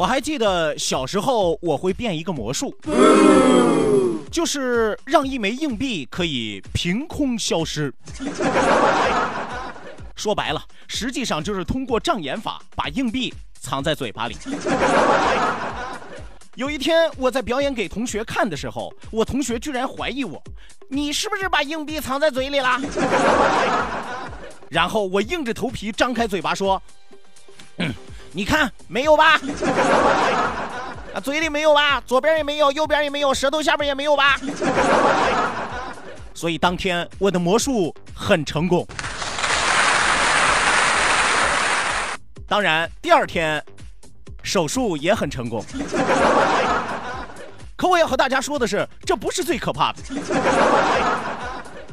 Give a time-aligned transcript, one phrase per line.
[0.00, 2.74] 我还记得小时候，我会变一个魔术，
[4.32, 7.92] 就是让一枚硬币可以凭空消失。
[10.16, 14.38] 说白了，实际上就是通过障眼法把硬币藏在嘴巴里。
[16.54, 20.42] 有一天，我在表演给同学看的时候，我同学居然怀疑我
[20.88, 22.80] ：“你是不是把硬币藏在嘴里了？”
[24.70, 26.82] 然后我硬着头皮张开嘴巴说。
[27.76, 27.92] 嗯
[28.32, 29.40] 你看没有吧？
[31.12, 32.00] 啊，嘴里没有吧？
[32.06, 34.38] 左边也没有，右边也没有，舌头下边也没有吧？
[36.32, 38.86] 所以当天我的魔术很成功。
[42.46, 43.62] 当然，第二天
[44.42, 45.64] 手术也很成功。
[47.76, 49.98] 可我要和大家说的是，这不是最可怕的。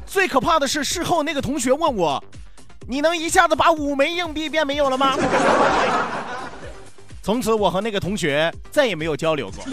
[0.06, 2.24] 最可怕的是事后那个同学问我
[2.88, 5.16] ：“你能一下子把五枚硬币变没有了吗？”
[7.27, 9.65] 从此，我和那个同学再也没有交流过。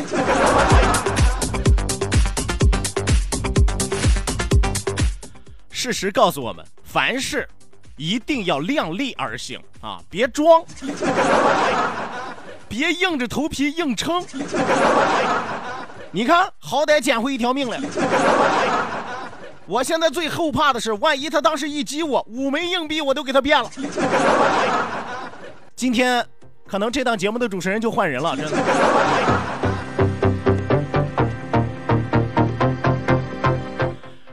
[5.71, 7.49] 事实告诉我们，凡事
[7.97, 10.65] 一定要量力而行啊，别装，
[12.69, 14.21] 别硬着头皮硬撑。
[16.11, 17.89] 你看，好歹捡回一条命来了。
[19.65, 23.71] 我现在最后怕的是，万一他当时一激我，五枚硬币我都给他变了。
[25.77, 26.27] 今天。
[26.75, 28.59] 可能这档节目的主持人就换人了， 真的。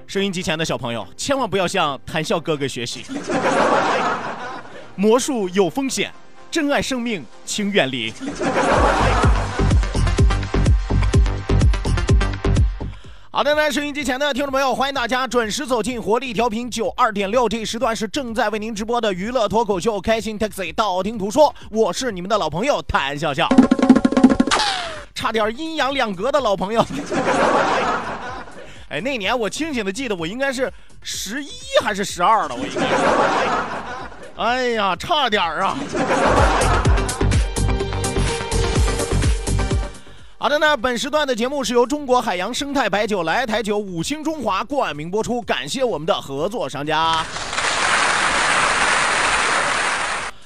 [0.08, 3.06] 收音机前的小朋友，千万不要向谈笑哥哥学习。
[4.96, 6.12] 魔术有风险，
[6.50, 8.12] 珍爱生命，请远离。
[13.42, 23.50] 好的，那收音机前的听众朋友，欢迎大家准时走进活力调频九二点六，这一时段是正在为您直播的娱乐脱口秀《开心 Taxi》，道听途说，我是你们的老朋友谭笑笑，
[25.16, 26.86] 差点阴阳两隔的老朋友。
[28.90, 30.72] 哎，那年我清醒的记得，我应该是
[31.02, 31.50] 十一
[31.84, 34.44] 还是十二了，我应该。
[34.44, 35.76] 哎呀，差点啊。
[40.42, 47.24] 好的，那本时段的节目是由中国海洋生态白酒来台酒五星中华冠名播出，感谢我们的合作商家。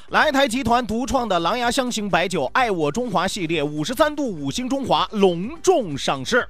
[0.10, 6.46] 来台集团独创的狼牙香型白酒“爱我中华”系列五十三度五星中华隆重上市。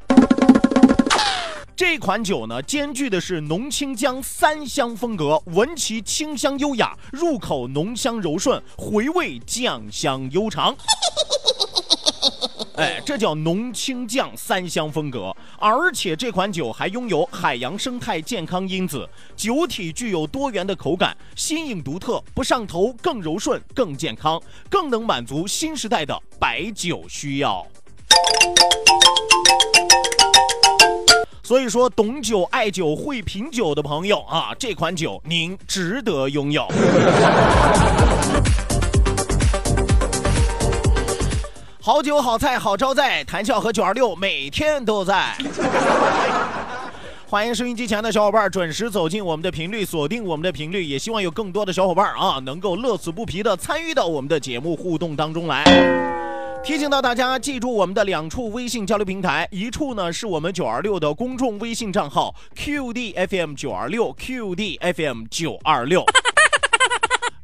[1.75, 10.75] 这款酒呢，兼具的是浓清江三香风格，闻其清香优雅，入口浓香柔顺，回味酱香悠长。
[12.77, 27.65] 哎，这叫浓清酱三香风格，而且这款酒还拥有海洋生态健康因子，酒体具有多元的口感，新颖独特，不上头，更柔顺，更健康，更能满足新时代的白酒需要。
[31.41, 36.67] 所以说，懂酒、爱酒、会品酒的朋友啊，这款酒您值得拥有。
[41.85, 45.37] 好酒好菜好招待，谈笑和九二六每天都在。
[47.29, 55.63] 欢迎收音机前的小伙伴准时走进我们的频率，锁定我们的频率，也希望有更多的小伙伴啊能够乐此不疲的参与到我们的节目互动当中来。
[56.63, 66.03] 提醒到大家，记住我们的两处微信交流平台，一处呢是我们九二六的公众微信账号 QDFM 九二六 QDFM 九二六。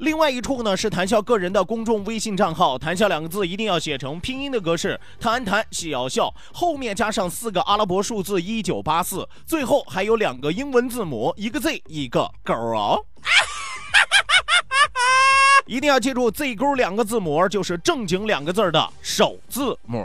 [0.02, 13.06] 另外一处呢是谈笑个人的公众微信账号，谈笑两个字一定要写成拼音的格式，谈谈笑笑，后面加上四个阿拉伯数字一九八四，最后还有两个英文字母，一个 Z 一个勾哦。
[15.68, 20.04] 一定要记住，Z 勾两个字母就是正经两个字的首字母。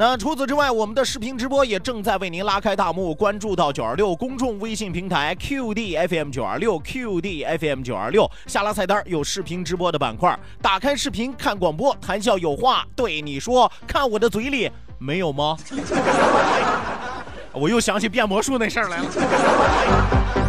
[0.00, 3.14] 那除此之外，我们的视频直播也正在为您拉开大幕。
[3.14, 15.54] 关注到九二六公众微信平台 QD FM 九二六 QD FM 九二六，下拉菜单有视频直播的板块，打开视频看广播，谈笑有话对你说，看我的嘴里没有吗？
[17.52, 20.39] 我又想起变魔术那事儿来了。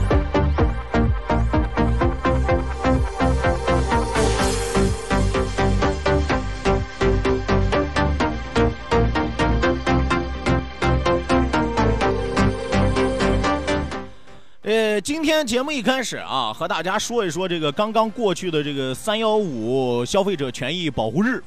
[15.00, 21.42] 今天节目一开始啊，和大家说一说这个刚刚过去的这个三幺五消费者权益保护日。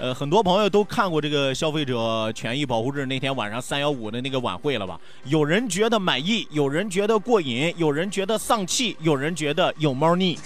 [0.00, 5.00] 呃，很多朋友都看过这个消费者权益保护日那天晚上三幺五的那个晚会了吧？
[5.24, 10.38] 有人觉得满意，有人觉得过瘾，有人觉得丧气，有人觉得有猫腻。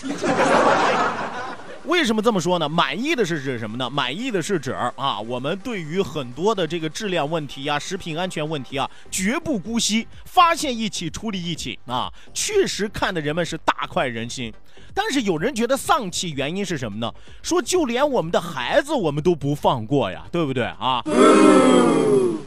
[1.84, 2.68] 为什么这么说呢？
[2.68, 3.90] 满意的是指什么呢？
[3.90, 14.52] 满意的是指啊，我们对于很多的这个质量问题啊、食品安全问题啊，绝不姑息，发现一起处理一起啊，确实看的人们是大快人心。
[14.94, 17.12] 但是有人觉得丧气，原因是什么呢？
[17.42, 21.02] 说就连我们的孩子我们都不放过呀，对不对啊？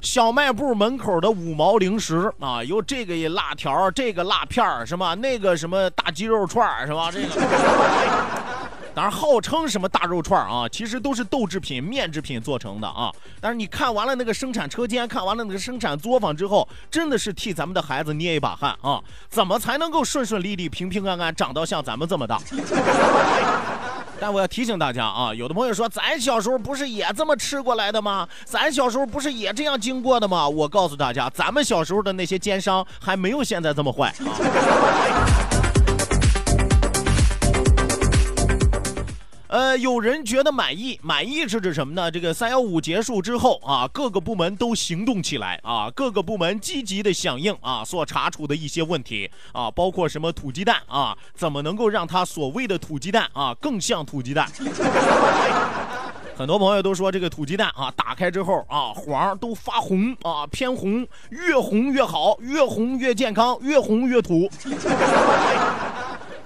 [0.01, 5.13] 小卖部门口的五毛零食啊，有这个辣条，这个辣片儿什么？
[5.15, 7.11] 那个什么大鸡肉串儿是吧？
[7.11, 8.64] 这个。
[8.95, 13.11] 当然，号称什么大肉串啊，其实都是豆制品、面制品做成的啊。
[13.41, 19.01] 但是你看完了那个生产车间，看完了那个生产作坊之后，真的是替咱们的孩子捏一把汗啊！
[19.29, 22.39] 怎么才能够顺顺利利、平平安安长到像咱们这么大？
[24.17, 28.25] 但我要提醒大家啊，有的朋友说，咱小时候不是也这么吃过来的吗？
[28.45, 30.47] 咱小时候不是也这样经过的吗？
[30.47, 35.54] 我告诉大家，咱们小时候的那些奸商还没有现在这么坏啊。
[39.47, 42.09] 呃，有人觉得满意，满意是指什么呢？
[42.09, 54.49] 这个三幺五结束之后啊，各个部门都行动起来啊，各个部门积极的响应啊，所查处的一些问题啊，包括什么土鸡蛋啊，怎么能够让它所谓的土鸡蛋啊更像土鸡蛋？
[56.35, 64.49] 很多朋友都说这个土鸡蛋啊，打开之后啊，黄都发红啊，偏红，越红越好，越红越健康，越红越土。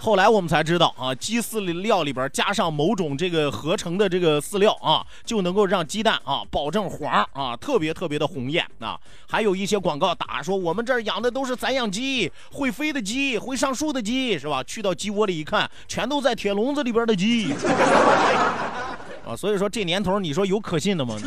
[0.01, 8.97] 后来我们才知道啊，鸡饲料里边加上某种这个合成的这个饲料啊，就能够让鸡蛋啊保证黄啊，特别特别的红艳啊。
[9.27, 14.63] 还有一些广告打说我们这儿养的都是散养鸡，会飞的鸡，会上树的鸡，是吧？
[14.63, 17.53] 去到鸡窝里一看，全都在铁笼子里边的鸡
[19.27, 19.35] 啊。
[19.35, 21.17] 所以说这年头，你说有可信的吗？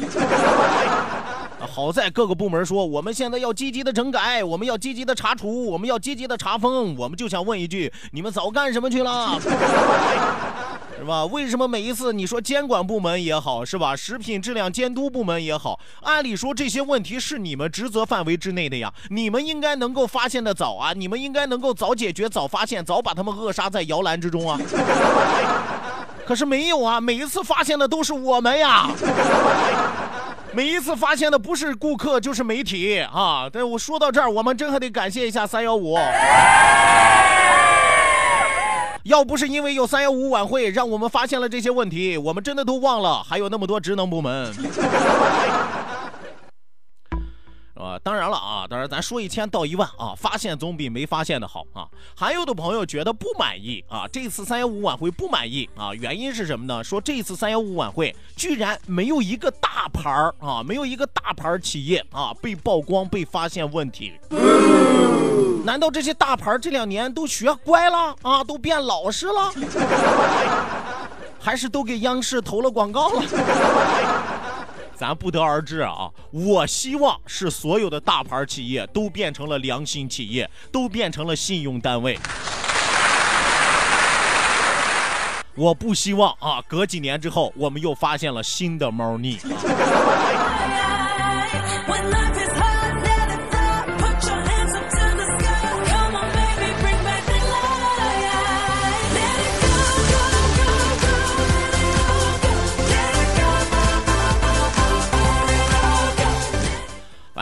[1.73, 6.95] 好在各个部门说，我们现在要积极的整改，我们要积极的查处，我们要积极的查封。
[6.99, 9.41] 我们就想问一句，你们早干什么去了？
[10.99, 11.25] 是吧？
[11.25, 13.97] 为什么每一次你说监管部门也好，是吧？
[13.97, 24.61] 食品质量监督部门也好，按理说这些问题是你们职责范围之内的呀，你们应该能够发现的早啊，你们应该能够早解决、早发现、早把他们扼杀在摇篮之中啊。
[26.25, 28.91] 可是没有啊，每一次发现的都是我们呀。
[30.55, 33.49] 每一次发现的不是顾客就是媒体啊！
[33.51, 35.97] 但我说到这儿，我们真还得感谢一下三幺五。
[39.05, 44.53] 要不是因为有三幺五晚会，让我们发现了这些问题，我们真的都忘了还有那么多职能部门。
[47.83, 51.89] 啊，当然了啊，当然咱说一千道一万啊，发现总比没发现的好啊。
[52.17, 56.85] 还有的朋友觉得不满意啊，这次三幺五晚会不满意啊，原因是什么呢？
[56.85, 64.13] 说这次三幺五晚会居然没有一个大牌儿啊，没有一个大牌企业啊被曝光被发现问题。
[65.65, 69.53] 难道这些大牌这两年都学乖了啊，都变老实了，
[71.41, 73.23] 还是都给央视投了广告了？
[74.95, 76.09] 咱不得而知啊！
[76.31, 82.17] 我希望是所有的大牌企业都变成了良心企业，都变成了信用单位。
[85.55, 89.39] 我不希望啊，隔几年之后我们又发现了新的猫腻。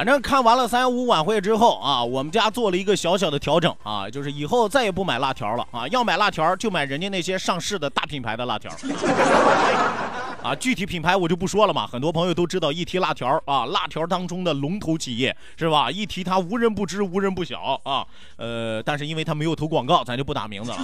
[0.01, 8.73] 反正看完了三幺五晚会之后啊，我们家做了一个小小的调整啊，就是以后再也不买辣条了啊，要买辣条就买人家那些上市的大品牌的辣条。
[10.43, 15.91] 啊，具体品牌我就不说了嘛，很多朋友都知道，一提辣条啊，辣条当中的龙头企业是吧？
[15.91, 18.03] 一提它无人不知，无人不晓啊。
[18.39, 20.79] 呃，但是因为它没有投广告，咱就不打名字了。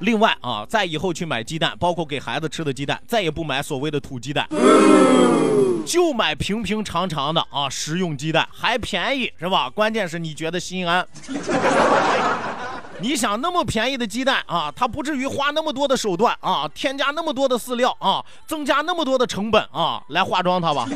[0.00, 4.48] 另外啊，再以后去买鸡蛋，包括给孩子吃的鸡蛋，再也不买所谓的土鸡蛋，
[5.84, 9.68] 就买平平常常的啊食用鸡蛋，还便宜是吧？
[9.68, 11.06] 关键是你觉得心安。
[13.00, 20.88] 你想那么便宜的鸡蛋啊，它不至于花那么多的手段啊，添加那么多的饲料啊，增加那么多的成本啊，来化妆它吧。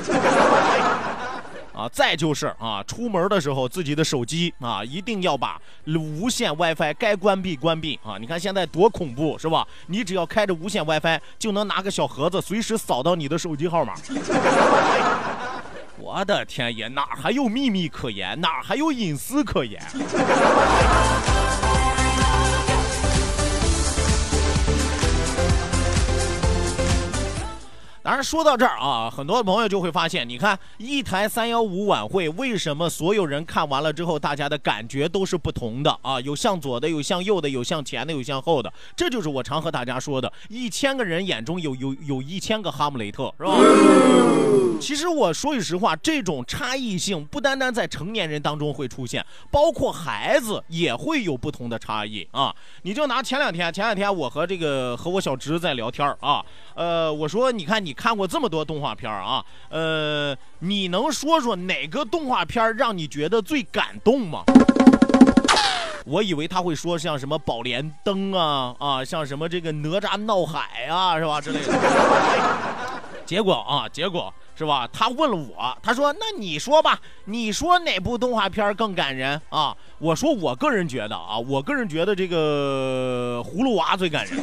[1.75, 8.17] 啊，再就是啊，出门的时候自己的手机啊，一定要把无线 WiFi 该关闭关闭啊。
[8.19, 9.67] 你看现在多恐怖是吧？
[9.87, 13.95] 你只要开着无线 WiFi，就能拿个小盒子随时扫到你的手机号码。
[15.99, 18.41] 我的天爷，哪还有秘密可言？
[18.41, 19.81] 哪还有隐私可言？
[28.03, 36.21] 当然，说到这儿啊，很多朋友就会发现，你看一台三幺五晚会，为什么所有人看完了之后，大家的感觉都是不同的啊？
[36.21, 38.73] 有向左的，有向右的，有向前的，有向后的。
[38.97, 43.55] 这就是我常和大家说的，一千个人眼中有有有一千个哈姆雷特，是吧？
[44.81, 52.53] 其实我说句实话，这种差异性不单单在成年人当中会出现，包括孩子也会有不同的差异啊。
[52.83, 56.45] 你就拿前两天，前两天我和这个和我小侄在聊天啊，
[56.75, 57.92] 呃，我说你看你。
[57.93, 64.43] 看过这么多动画片啊，呃，你能说说哪个动画片让你觉得最感动吗？
[66.05, 71.73] 我以为他会说像什么《宝莲灯》啊啊，像什么这个哪吒闹海啊，是吧之类的。
[73.25, 74.89] 结果啊，结果是吧？
[74.93, 84.37] 他问了我，他说：“那你说吧，你说哪部动画片更感人啊？”我说：“我个人觉得啊，我个人觉得这个葫芦娃最感人。”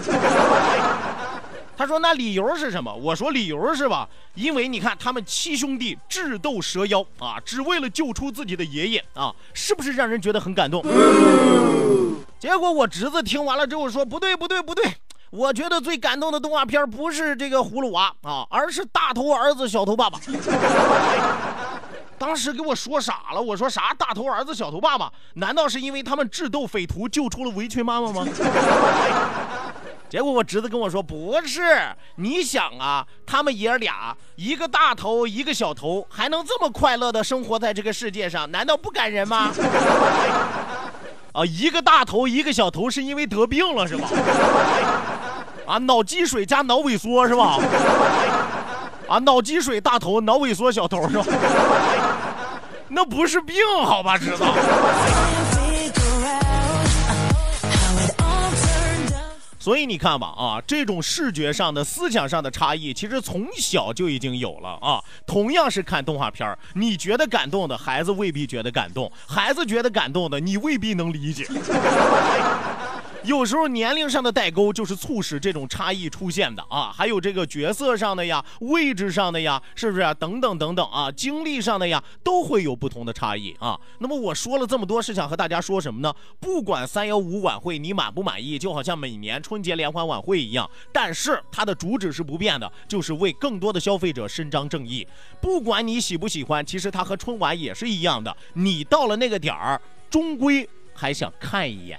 [1.79, 4.05] 他说：“那理由是什么？”我说：“理由是吧？
[4.33, 10.83] 因为你看他们七兄弟智斗蛇妖啊，只为了救出自己的爷爷啊，是不是让人觉得很感动？”
[12.37, 14.83] 结果我侄子听完了之后说：“不对，不对，不对！
[15.29, 20.19] 我觉得最感动的动画片不是这个葫芦娃啊，而是大头儿子小头爸爸。”
[22.19, 23.95] 当时给我说傻了，我说啥？
[23.97, 25.09] 大头儿子小头爸爸？
[25.35, 28.27] 难道是因为他们智斗匪徒救出了围裙妈妈吗？
[30.09, 31.61] 结果我侄子跟我说：“不是，
[32.15, 39.51] 你想啊，他们爷俩一个大头一个小头，还能这么快乐的生活在这个世界上，难道不感人吗？”
[41.31, 44.09] 啊，一个大头一个小头是因为得病了是吧？
[45.67, 47.59] 啊，脑积水加脑萎缩是吧？
[49.07, 51.25] 啊，脑积水大头，脑萎缩小头是吧？
[52.87, 54.43] 那不是病好吧，侄子？
[59.59, 65.03] 所以你看吧，啊，这种视觉上的、思想上的差异，其实从小就已经有了啊。
[65.27, 71.45] 同样是看动画片你觉得感动的，孩子未必觉得感动；孩子觉得感动的，你未必能理解。
[73.23, 80.13] 有时候年龄上的代沟就是促使这种差异出现的啊，还有这个角色上的呀、位置上的呀，是不是啊？
[80.13, 83.79] 等等等等啊，经历上的呀，都会有不同的差异啊。
[83.99, 86.13] 那么我说了这么多，是想和大家说什么呢？
[86.39, 95.05] 不管三幺五晚会你满不满意，就好像每年春节联欢晚会一样，但是它的主旨是不变的，就是为更多的消费者伸张正义。
[95.41, 100.67] 不管你喜不喜欢，其实它和春晚也是一样的，你到了那个点儿，终归。
[100.99, 101.97] 还想看一眼。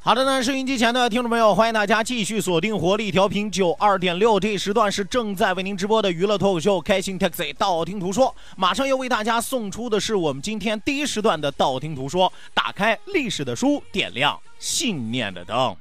[0.00, 15.74] 好的呢，收音机前的听众朋友，欢迎大家继续锁定活力调频九二点六，这一时段是正在为您直播的娱乐脱口秀《开心 Taxi》，道听途说，马上要为大家送出的是我们今天第一时段的道听途说，打开历史的书，点亮信念的灯，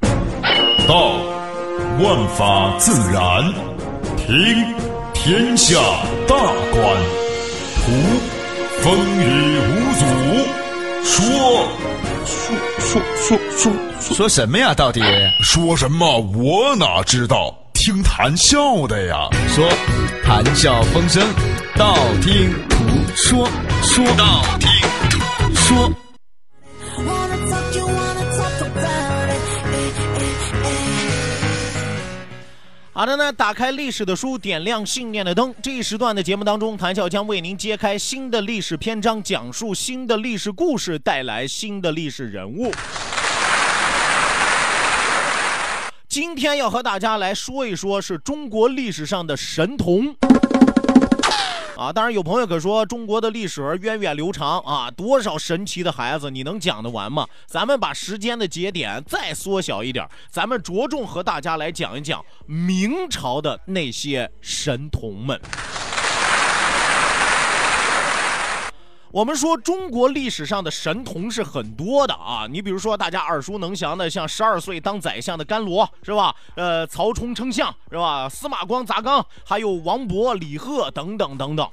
[0.87, 1.15] 道。
[1.99, 3.53] 万法自然，
[4.17, 4.75] 听
[5.13, 5.79] 天下
[6.27, 6.83] 大观，
[7.75, 7.91] 图
[8.81, 10.03] 风雨无阻，
[11.03, 11.13] 说
[12.25, 12.35] 说
[12.79, 14.73] 说说说说什么呀？
[14.73, 15.01] 到底
[15.43, 16.19] 说什么？
[16.35, 17.55] 我哪知道？
[17.73, 19.29] 听谈笑的呀。
[19.49, 19.63] 说
[20.23, 21.23] 谈笑风生，
[21.75, 22.77] 道听途
[23.15, 23.47] 说，
[23.83, 24.69] 说道听
[25.11, 26.02] 途说。
[32.95, 35.51] 好的，那打开历史的书，点亮信念的灯。
[35.63, 42.71] 这一时段的节目当中，谭笑将为您揭开新的历史篇章，讲述新的历史故事，带来新的历史人物。
[46.07, 50.15] 今天要和大家来说一说，是中国历史上的神童。
[51.75, 57.25] 啊，当然有朋友可说中国的历史源远流长啊，多少神奇的孩子你能讲得完吗？
[57.47, 65.39] 咱们把时间的节点再缩小一点，咱们着重和大家来讲一讲明朝的那些神童们。
[69.13, 76.35] 我们说中国历史上的神童是很多的啊，你比如说大家耳熟能详的，像十二岁当宰相的甘罗是吧？
[76.55, 78.27] 呃，曹冲称象是吧？
[78.27, 81.69] 司马光砸缸，还有王勃、李贺等等等等，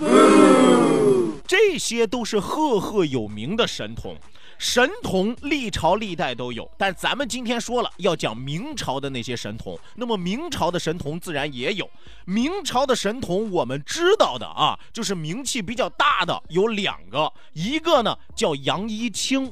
[1.47, 4.14] 这些都是赫赫有名的神童。
[4.61, 11.88] 神童历朝历代都有，但咱们今天说了要讲明朝的那些神童，那么明朝的神童自然也有。
[12.26, 19.50] 明朝的神童我们知道的啊，就是名气比较大的有两个，一个呢叫杨一清，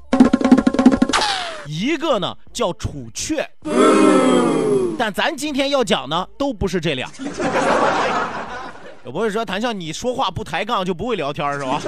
[1.67, 3.50] 一个呢叫楚雀。
[4.99, 7.11] 但咱今天要讲的都不是这俩。
[9.07, 11.81] 有朋友说谭笑，你说话不抬杠就不会聊天是吧？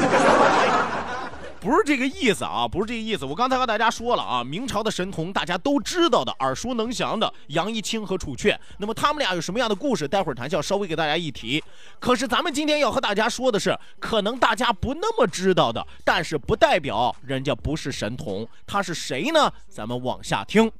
[1.61, 3.27] 不是这个意思啊，不是这个意思。
[3.27, 8.59] 我刚才和大家说了啊，明朝的神童大家都知道的、耳熟能详的杨一清和楚雀。
[8.79, 10.09] 那么他们俩有什么样的故事？
[10.09, 11.63] 待会儿谈笑稍微给大家一提。
[11.99, 18.49] 可是咱们今天要和大家说的是，可能大家不那么知道的，但是不代表人家不是神童。
[18.67, 19.53] 他是谁呢？
[19.69, 20.73] 咱们往下听。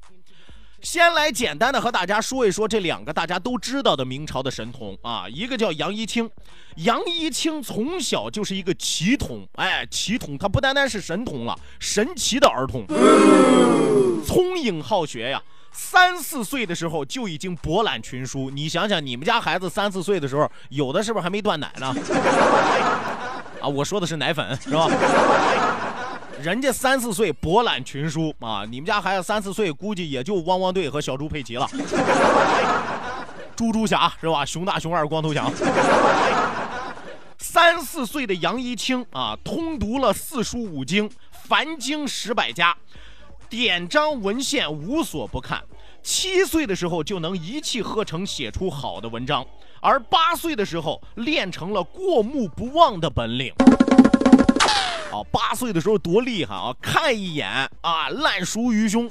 [0.81, 6.29] 先来简单的和大家说一说这两个大家都知道的明朝的神童啊，一个叫杨一清，
[6.77, 12.85] 杨一清从小就是一个奇童，哎，奇童，他不单单是神童了，神奇的儿童，
[14.25, 21.95] 聪颖好学呀，三四岁的时候就已经博览群书，你想想你们家孩子三四岁的时候，有的是不是还没断奶呢？
[23.61, 24.89] 啊，我说的是奶粉，是吧？
[26.41, 31.69] 人家三四岁博览群书啊，你们家孩子三四岁估计也就汪汪队和小猪佩奇了。
[33.55, 34.43] 猪猪侠是吧？
[34.43, 35.51] 熊大、熊二、光头强。
[37.37, 42.75] 三四岁的杨一清啊，通读了四书五经、凡经十百家，
[43.47, 45.61] 典章文献无所不看。
[46.01, 49.45] 七岁的时候就能一气呵成写出好的文章，
[49.79, 53.53] 而八岁的时候练成了过目不忘的本领。
[55.11, 56.73] 啊，八岁的时候多厉害啊！
[56.81, 59.09] 看一眼啊，烂熟于胸，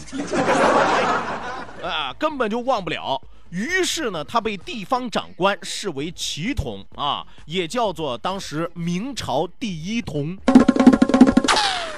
[1.82, 3.20] 啊，根本就忘不了。
[3.50, 10.38] 于是呢，他被地方长官视为奇童啊，也叫做当时明朝第一童。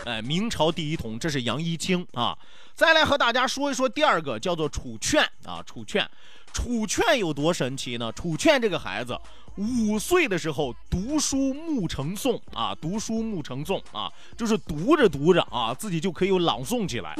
[0.04, 2.36] 哎，明朝第一童，这是杨一清啊。
[2.74, 6.08] 再来和大家说一说第二个，叫做楚劝啊，楚劝。
[6.52, 8.10] 楚劝有多神奇呢？
[8.12, 9.16] 楚劝这个孩子。
[9.56, 17.14] 五岁的时候读书目成诵啊，读书目成诵啊，就是读着读着啊，自己就可以朗诵起来。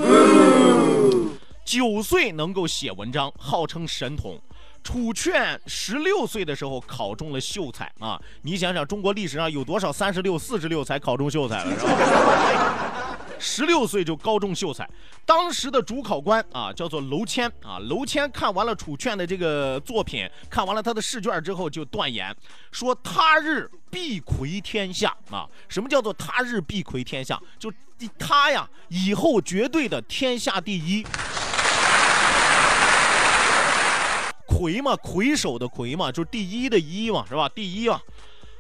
[1.65, 4.41] 九岁能够写文章，号称神童。
[4.83, 13.02] 楚劝十六岁的时候考中了秀才啊，你想想中国历史上有多少三十六、四十六才考中秀才了，是吧？
[13.43, 14.89] 十六岁就高中秀才，
[15.27, 22.35] 当时的主考官啊叫做娄谦啊，娄谦看完了楚劝的这个作品，看完了他的试卷之后，就断言
[22.71, 25.45] 说他日必魁天下啊。
[25.69, 27.37] 什么叫做他日必魁天下？
[27.59, 27.71] 就
[28.17, 31.05] 他呀，以后绝对的天下第一。
[34.47, 37.49] 魁嘛，魁首的魁嘛，就是第一的一嘛，是吧？
[37.49, 38.01] 第一嘛。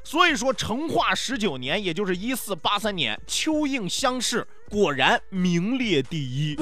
[0.04, 6.56] 所以说，成化十九年，也就是一四八三年，秋应乡试，果然名列第一。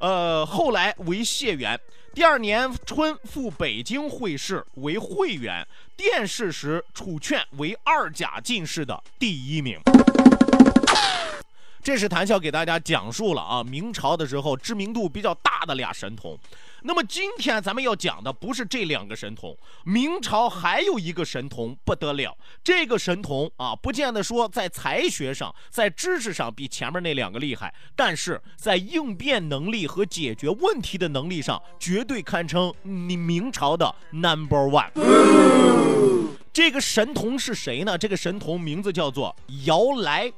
[0.00, 1.80] 呃，后来为解元，
[2.12, 5.66] 第二年春赴北京会试，为会员。
[5.96, 9.78] 殿试时，楚劝为二甲进士的第一名。
[11.82, 16.38] 这是谭笑给大家讲述了啊，明朝的时候知名度比较大的俩神童。
[16.86, 22.36] 那么今天咱们要讲的不是这两个神童，明朝还有一个神童不得了。
[22.62, 34.90] 这个神童啊，不见得说在才学上、在知识上比前面那两个厉害，但是在应变能力和解决问题的能力上，绝对堪称你明朝的 number one。
[36.52, 37.96] 这个神童是谁呢？
[37.96, 40.30] 这个神童名字叫做姚来。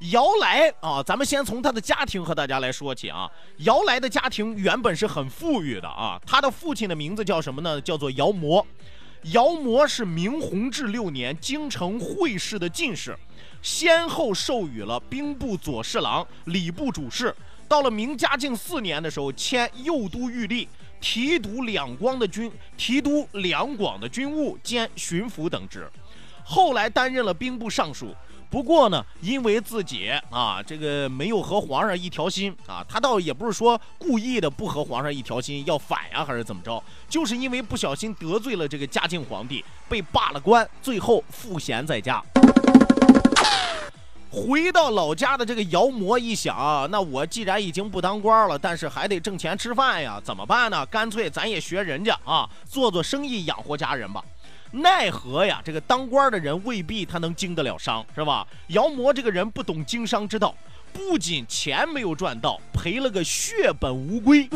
[0.00, 3.30] 姚来啊，咱们先从他的家庭和大家来说起啊。
[3.58, 7.80] 姚来的家庭原本是很富裕的啊，他的父亲的名字叫什么呢？
[7.80, 8.64] 叫做姚模。
[9.32, 13.16] 姚模是明弘治六年京城会试的进士，
[13.62, 17.34] 先后授予了兵部左侍郎、礼部主事。
[17.66, 20.68] 到了明嘉靖四年的时候，迁右都御吏，
[21.00, 25.90] 提督两广的军，提督两广的军务兼巡抚等职。
[26.44, 28.14] 后来担任了兵部尚书。
[28.48, 42.22] 不过呢，因为自己啊，这个没有和皇上一条心啊，他倒也不是说故意的不和皇上一条心要反呀，还是怎么着，就是因为不小心得罪了这个嘉靖皇帝，被罢了官，最后赋闲在家。
[44.30, 50.84] 回到老家的这个姚魔一想，那我既然已经不当官了，但是还得挣钱吃饭呀，怎么办呢？
[50.86, 54.22] 干脆咱也学人家啊，做做生意养活家人吧。
[54.82, 58.46] 奈何呀，这个当官的人未必他能经得了商，是吧？
[58.68, 60.54] 姚魔这个人不懂经商之道，
[60.92, 64.48] 不仅钱没有赚到，赔了个血本无归。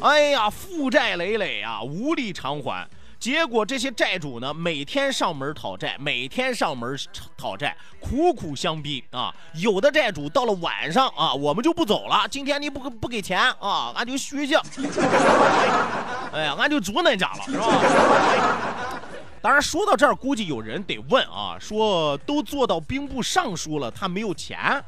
[0.00, 2.88] 哎呀，负债累累啊，无力偿还。
[3.18, 6.96] 结果这些债主呢，每天上门讨债，每天上门
[7.36, 9.34] 讨债，苦苦相逼啊！
[9.54, 14.54] 有的债主到了晚上啊，我们就不走了，今天你不不给钱啊，俺就续去。
[16.32, 19.00] 哎呀，俺就住恁家了，是吧？
[19.40, 24.82] 当然，说到这儿，估计有人得问啊，说都做到兵部尚书了，他没有钱？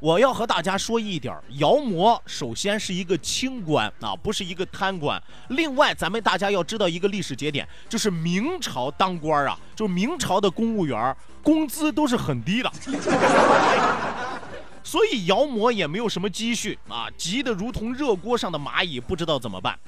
[0.00, 5.22] 我要和大家说一点，姚魔首先是一个清官啊，不是一个贪官。
[5.48, 12.70] 另外，咱们大家要知道一个历史节点，就是明朝当官啊，就明朝的公务员工资都是很低的，
[14.84, 19.78] 所以姚魔也没有什么积蓄啊，急得如同热锅上的蚂蚁，不知道怎么办。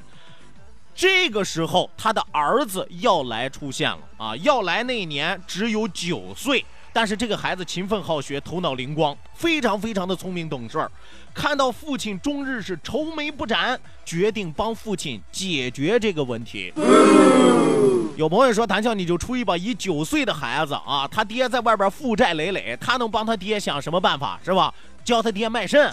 [0.95, 6.65] 这个时候，他的儿子要来出现了啊，要来那年只有九岁。
[6.97, 10.91] 但是这个孩子勤奋好学，头脑灵光，非常非常的聪明懂事儿。
[11.35, 16.73] 看到父亲终日是愁眉不展，决定帮父亲解决这个问题。
[18.17, 24.73] 有朋友说：“谭笑，你就出一把以九岁的孩子啊，他爹在外边负债累累，他能帮他爹想什么办法是吧？
[25.05, 25.93] 教他爹卖肾。”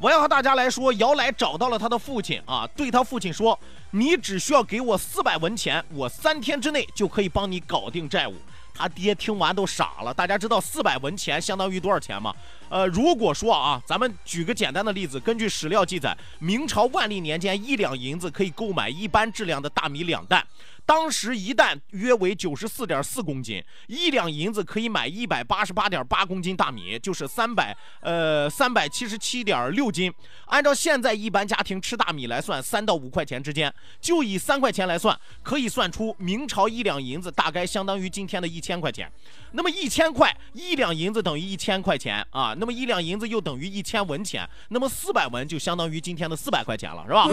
[0.00, 3.60] 我要和大家来说，姚来找到了他的父亲啊，对他父亲说
[3.92, 8.32] ：“你只需要给我四百文钱，我三天之内就可以帮你搞定债务。”
[8.78, 10.14] 他爹听完都傻了。
[10.14, 12.32] 大家知道四百文钱相当于多少钱吗？
[12.68, 20.46] 呃，如果说啊，咱们举个简单的例子，根据史料记载，明朝万历年间，一两银子可以购买一般质量的大米两担。
[20.88, 30.10] 当时一担约为九十四点四公斤，一两银子可以买一百八十八点八公斤大米，就是三百呃三百七十七点六斤。
[30.46, 33.70] 按照现在一般家庭吃大米来算，三到五块钱之间，
[34.00, 39.12] 就以三块钱来算，可以算出明朝一两银子大概相当于今天的一千块钱。
[39.52, 47.28] 那么一千块一两银子等于一千块钱啊，那么一两银子又等于一千文钱，那么四百文就相当于今天的四百块钱了，是吧？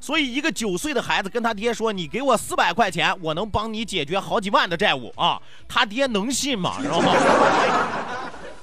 [0.00, 1.92] 所以一个九岁的孩子跟他爹说。
[1.98, 5.36] 你给我四百块钱，我能帮你解决好几万的债务啊！
[5.66, 6.76] 他爹能信吗？
[6.80, 7.12] 知道吗？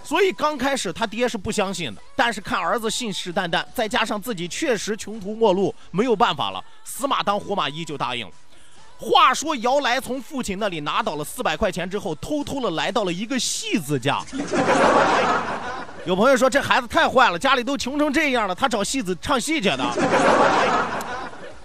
[0.02, 8.32] 所以刚开始他爹是不相信的，但是看儿子信誓旦旦，再加上自己确实穷途末路，没有办法了，死马当活马医就答应了。
[8.98, 14.22] 话说姚来从父亲那里拿到了四百块钱之后，偷偷的来到了一个戏子家。
[16.06, 20.95] 有朋友说这孩子太坏了，家里都穷成这样了，他找戏子唱戏去的。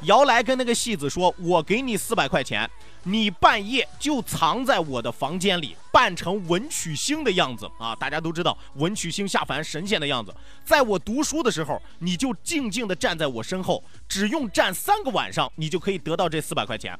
[0.02, 2.68] 姚来跟那个戏子说：“我给你四百块钱，
[3.02, 7.94] 你半夜就藏在我的房间里，扮成文曲星的样子啊！
[7.96, 10.34] 大家都知道文曲星下凡神仙的样子，
[10.64, 16.98] 在我读书的时候，你就静静地站在我身后，只用站三个晚上，你就可以得到这四百块钱。”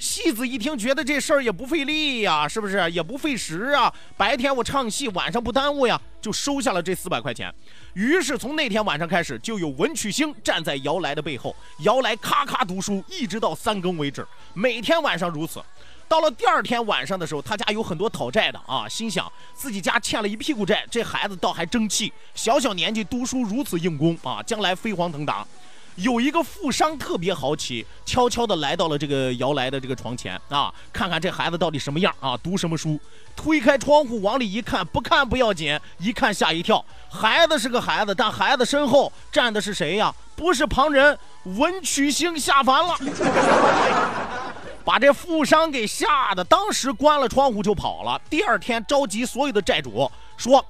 [0.00, 2.90] 戏子一听，觉得这事儿也不费力呀，是不是？
[2.90, 3.92] 也不费时啊。
[4.16, 7.54] 白天我唱戏，晚上不耽误呀，就收下了这四百块钱。
[7.92, 15.62] 于是从那天晚上开始，就有文曲星站在姚来的背后，姚来咔咔读书，一直到三更为止，每天晚上如此。
[16.08, 25.46] 到了第二天晚上的时候，他家有很多讨债的啊，心想自己家欠了一屁股债，这孩子倒还争气，小小年纪读书如此用功啊，将来飞黄腾达。
[25.96, 32.98] 有一个富商特别好奇，悄悄地来到了这个姚来的这个床前啊，看看这孩子到底什么样啊，读什么书。
[33.36, 36.84] 推开窗户往里一看，不看不要紧，一看吓一跳。
[37.10, 40.14] 孩子是个孩子，但孩子身后站的是谁呀？
[40.36, 42.94] 不是旁人，文曲星下凡了，
[44.84, 48.20] 把这富商给吓得当时关了窗户就跑了。
[48.30, 50.64] 第二天召集所有的债主说。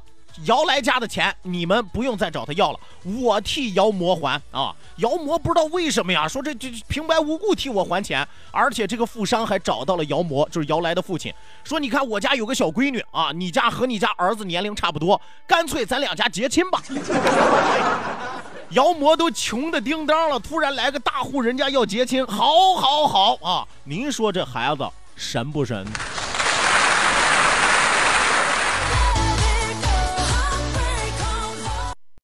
[0.44, 4.74] 姚来家的钱，你们不用再找他要了，我替姚魔还啊！
[4.96, 11.32] 姚魔不知道为什么呀，说这这平白无故替我还钱，而且这个富商还找到了姚魔，就是姚来的父亲，
[11.64, 16.82] 说你看我家有个小闺女啊，你家和你家儿子年龄差不多，干脆咱两家结亲吧。
[18.70, 23.66] 姚魔都穷的叮当了，突然来个大户人家要结亲，好，好，好啊！
[23.84, 25.84] 您说这孩子神不神？